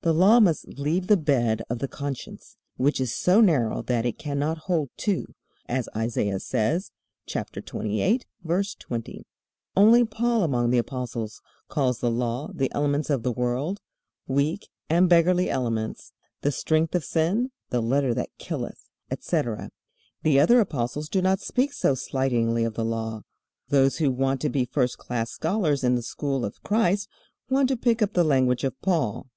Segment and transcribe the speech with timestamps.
[0.00, 4.16] The Law must leave the bed of the conscience, which is so narrow that it
[4.18, 5.34] cannot hold two,
[5.68, 6.92] as Isaiah says,
[7.26, 9.26] chapter 28, verse 20.
[9.76, 13.80] Only Paul among the apostles calls the Law "the elements of the world,
[14.26, 19.68] weak and beggarly elements, the strength of sin, the letter that killeth," etc.
[20.22, 23.24] The other apostles do not speak so slightingly of the Law.
[23.68, 27.10] Those who want to be first class scholars in the school of Christ
[27.50, 29.28] want to pick up the language of Paul.